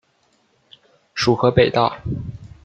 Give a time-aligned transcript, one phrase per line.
[1.13, 1.95] 属河北道。